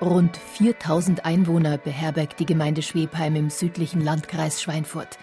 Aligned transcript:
Rund 0.00 0.38
4000 0.38 1.26
Einwohner 1.26 1.76
beherbergt 1.76 2.40
die 2.40 2.46
Gemeinde 2.46 2.80
Schwebheim 2.80 3.36
im 3.36 3.50
südlichen 3.50 4.00
Landkreis 4.00 4.62
Schweinfurt. 4.62 5.18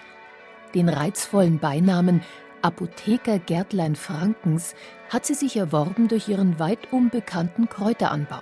Den 0.76 0.88
reizvollen 0.88 1.58
Beinamen 1.58 2.22
Apotheker 2.62 3.40
Gärtlein 3.40 3.96
Frankens 3.96 4.76
hat 5.10 5.26
sie 5.26 5.34
sich 5.34 5.58
erworben 5.58 6.08
durch 6.08 6.30
ihren 6.30 6.60
weit 6.60 6.92
unbekannten 6.92 7.70
Kräuteranbau. 7.70 8.42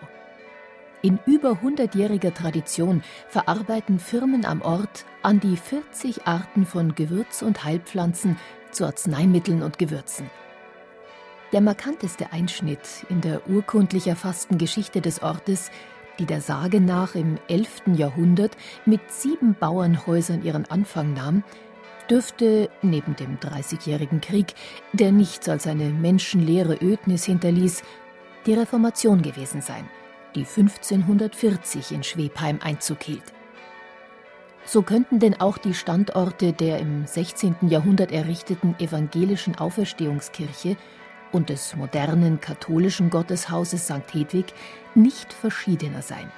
In 1.02 1.20
über 1.25 1.52
100-jähriger 1.52 2.34
Tradition 2.34 3.02
verarbeiten 3.30 3.99
Firmen 3.99 4.44
am 4.44 4.61
Ort 4.61 5.05
an 5.22 5.39
die 5.39 5.55
40 5.55 6.27
Arten 6.27 6.66
von 6.66 6.95
Gewürz- 6.95 7.44
und 7.44 7.63
Heilpflanzen 7.63 8.38
zu 8.72 8.86
Arzneimitteln 8.86 9.63
und 9.63 9.77
Gewürzen. 9.77 10.30
Der 11.53 11.61
markanteste 11.61 12.33
Einschnitt 12.33 13.06
in 13.08 13.22
der 13.22 13.47
urkundlich 13.47 14.08
erfassten 14.08 14.58
Geschichte 14.58 15.00
des 15.00 15.22
Ortes 15.22 15.72
die 16.19 16.25
der 16.25 16.41
Sage 16.41 16.81
nach 16.81 17.16
im 17.16 17.38
11. 17.47 17.83
Jahrhundert 17.95 18.58
mit 18.85 19.02
sieben 19.11 19.55
Bauernhäusern 19.59 20.44
ihren 20.44 20.66
Anfang 20.69 21.13
nahm, 21.13 21.44
dürfte 22.09 22.69
neben 22.81 23.16
dem 23.16 23.39
Dreißigjährigen 23.39 24.22
Krieg, 24.22 24.53
der 24.94 25.11
nichts 25.11 25.49
als 25.49 25.67
eine 25.67 25.85
menschenleere 25.85 26.77
Ödnis 26.81 27.25
hinterließ, 27.25 27.83
die 28.45 28.53
Reformation 28.53 29.22
gewesen 29.22 29.61
sein, 29.61 29.89
die 30.35 30.45
1540 30.45 31.91
in 31.91 32.03
Schwebheim 32.03 32.59
Einzug 32.61 33.03
hielt. 33.03 33.33
So 34.66 34.81
könnten 34.81 35.19
denn 35.19 35.39
auch 35.39 35.57
die 35.57 35.75
Standorte 35.75 36.52
der 36.52 36.79
im 36.79 37.05
16. 37.05 37.55
Jahrhundert 37.67 38.11
errichteten 38.11 38.75
evangelischen 38.79 39.55
Auferstehungskirche 39.55 40.75
und 41.36 41.50
des 41.50 41.75
modernen 41.75 42.39
katholischen 42.39 43.09
Gotteshauses 43.09 43.86
St. 43.86 44.14
Hedwig 44.14 44.53
nicht 44.95 45.33
verschiedener 45.33 46.02
sein. 46.02 46.31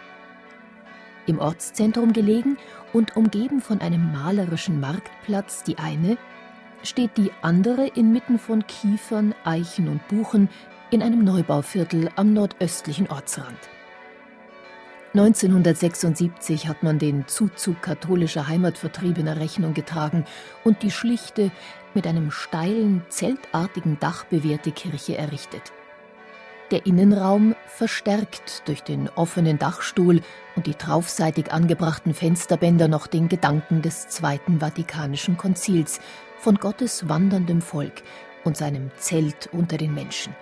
Im 1.28 1.38
Ortszentrum 1.38 2.14
gelegen 2.14 2.58
und 2.94 3.16
umgeben 3.16 3.62
von 3.62 3.80
einem 3.80 4.12
malerischen 4.12 4.80
Marktplatz 4.80 5.62
die 5.62 5.78
eine, 5.78 6.18
steht 6.82 7.16
die 7.16 7.32
andere 7.44 7.88
inmitten 7.88 8.40
von 8.40 8.66
Kiefern, 8.66 9.36
Eichen 9.44 9.88
und 9.88 10.08
Buchen 10.08 10.50
in 10.90 11.04
einem 11.04 11.24
Neubauviertel 11.24 12.10
am 12.16 12.34
nordöstlichen 12.34 13.08
Ortsrand. 13.08 13.77
1976 15.14 16.68
hat 16.68 16.84
man 16.84 17.00
den 17.00 17.28
Zuzug 17.28 17.82
katholischer 17.82 18.48
Heimatvertriebener 18.48 19.40
Rechnung 19.40 19.74
getragen 19.74 20.26
und 20.64 20.84
die 20.84 20.92
schlichte, 20.92 21.52
mit 21.94 22.06
einem 22.06 22.30
steilen, 22.30 23.04
zeltartigen 23.10 24.00
Dach 24.00 24.26
bewehrte 24.26 24.72
Kirche 24.72 25.18
errichtet. 25.18 25.72
Der 26.70 26.86
Innenraum, 26.86 27.56
verstärkt 27.66 28.68
durch 28.68 28.84
den 28.84 29.08
offenen 29.10 29.58
Dachstuhl 29.58 30.22
und 30.56 30.68
die 30.68 30.74
traufseitig 30.74 31.52
angebrachten 31.54 32.14
Fensterbänder 32.14 32.90
noch 32.90 33.08
den 33.08 33.30
Gedanken 33.30 33.82
des 33.82 34.10
Zweiten 34.10 34.60
Vatikanischen 34.60 35.38
Konzils 35.38 36.02
von 36.38 36.56
Gottes 36.56 37.08
wanderndem 37.08 37.62
Volk 37.62 38.04
und 38.44 38.58
seinem 38.58 38.92
Zelt 38.98 39.48
unter 39.54 39.78
den 39.78 39.94
Menschen. 39.94 40.36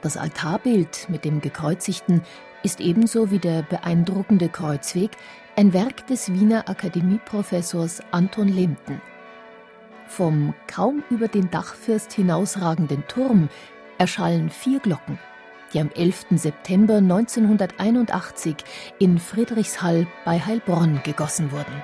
Das 0.00 0.16
Altarbild 0.16 1.08
mit 1.08 1.24
dem 1.24 1.40
Gekreuzigten 1.40 2.22
ist 2.62 2.80
ebenso 2.80 3.30
wie 3.30 3.38
der 3.38 3.62
beeindruckende 3.62 4.48
Kreuzweg 4.48 5.10
ein 5.56 5.72
Werk 5.72 6.06
des 6.06 6.32
Wiener 6.32 6.68
Akademieprofessors 6.68 8.00
Anton 8.12 8.48
Lehmten. 8.48 9.00
Vom 10.06 10.54
kaum 10.68 11.02
über 11.10 11.26
den 11.26 11.50
Dachfirst 11.50 12.12
hinausragenden 12.12 13.06
Turm 13.08 13.48
erschallen 13.98 14.50
vier 14.50 14.78
Glocken, 14.78 15.18
die 15.72 15.80
am 15.80 15.90
11. 15.90 16.26
September 16.36 16.98
1981 16.98 18.56
in 19.00 19.18
Friedrichshall 19.18 20.06
bei 20.24 20.38
Heilbronn 20.38 21.00
gegossen 21.02 21.50
wurden. 21.50 21.82